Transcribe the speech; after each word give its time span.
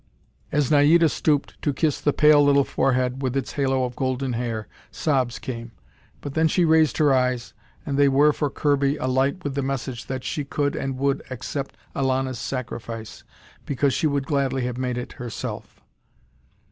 As 0.51 0.71
Naida 0.71 1.07
stooped 1.07 1.61
to 1.61 1.71
kiss 1.71 2.01
the 2.01 2.11
pale 2.11 2.43
little 2.43 2.63
forehead 2.63 3.21
with 3.21 3.37
its 3.37 3.51
halo 3.51 3.83
of 3.83 3.95
golden 3.95 4.33
hair, 4.33 4.67
sobs 4.89 5.37
came. 5.37 5.73
But 6.21 6.33
then 6.33 6.47
she 6.47 6.65
raised 6.65 6.97
her 6.97 7.13
eyes, 7.13 7.53
and 7.85 7.99
they 7.99 8.09
were, 8.09 8.33
for 8.33 8.49
Kirby, 8.49 8.97
alight 8.97 9.43
with 9.43 9.53
the 9.53 9.61
message 9.61 10.07
that 10.07 10.23
she 10.23 10.43
could 10.43 10.75
and 10.75 10.97
would 10.97 11.21
accept 11.29 11.77
Elana's 11.95 12.39
sacrifice, 12.39 13.23
because 13.67 13.93
she 13.93 14.07
would 14.07 14.25
gladly 14.25 14.63
have 14.65 14.79
made 14.79 14.97
it 14.97 15.11
herself. 15.13 15.79